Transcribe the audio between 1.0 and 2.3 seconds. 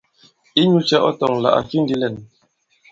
ɔ tɔ̄ là à fi ndī lɛ᷇n?